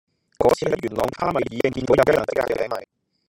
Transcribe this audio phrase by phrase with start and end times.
[0.39, 2.83] 嗰次喺元朗卡米爾徑見到有雞蛋仔格仔餅賣